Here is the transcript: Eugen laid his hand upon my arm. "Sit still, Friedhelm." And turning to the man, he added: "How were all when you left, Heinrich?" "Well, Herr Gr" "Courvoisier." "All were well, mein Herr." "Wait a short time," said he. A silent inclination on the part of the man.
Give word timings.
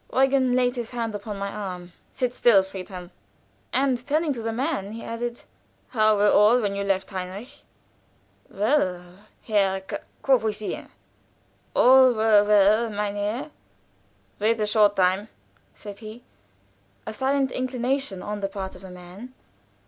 Eugen 0.11 0.53
laid 0.53 0.75
his 0.75 0.89
hand 0.89 1.13
upon 1.13 1.37
my 1.37 1.49
arm. 1.51 1.93
"Sit 2.09 2.33
still, 2.33 2.63
Friedhelm." 2.63 3.11
And 3.71 4.03
turning 4.07 4.33
to 4.33 4.41
the 4.41 4.51
man, 4.51 4.93
he 4.93 5.03
added: 5.03 5.43
"How 5.89 6.17
were 6.17 6.31
all 6.31 6.59
when 6.59 6.75
you 6.75 6.83
left, 6.83 7.11
Heinrich?" 7.11 7.61
"Well, 8.49 9.05
Herr 9.45 9.81
Gr" 9.81 9.97
"Courvoisier." 10.23 10.87
"All 11.75 12.13
were 12.15 12.43
well, 12.43 12.89
mein 12.89 13.13
Herr." 13.15 13.51
"Wait 14.39 14.59
a 14.59 14.65
short 14.65 14.95
time," 14.95 15.27
said 15.75 15.99
he. 15.99 16.23
A 17.05 17.13
silent 17.13 17.51
inclination 17.51 18.23
on 18.23 18.39
the 18.39 18.49
part 18.49 18.73
of 18.73 18.81
the 18.81 18.89
man. 18.89 19.35